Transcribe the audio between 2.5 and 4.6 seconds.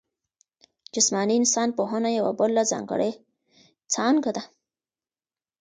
ځانګړې څانګه ده.